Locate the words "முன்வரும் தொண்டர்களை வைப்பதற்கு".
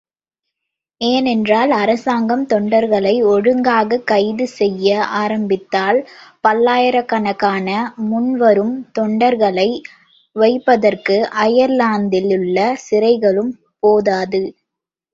8.09-11.17